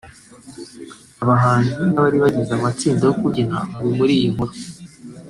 Abahanzi 1.23 1.71
n’abari 1.91 2.17
bagize 2.23 2.51
amatsinda 2.55 3.03
yo 3.05 3.15
kubyina 3.19 3.57
bari 3.79 3.91
muri 3.97 4.13
iyi 4.19 4.29
nkuru 4.33 4.53